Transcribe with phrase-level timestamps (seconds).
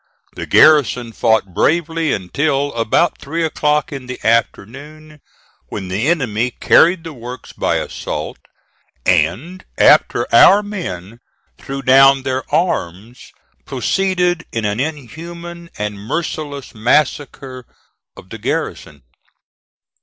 [0.33, 5.21] The garrison fought bravely until about three o'clock in the afternoon,
[5.67, 8.39] when the enemy carried the works by assault;
[9.05, 11.19] and, after our men
[11.59, 13.31] threw down their arms,
[13.63, 17.67] proceeded to an inhuman and merciless massacre
[18.17, 19.03] of the garrison.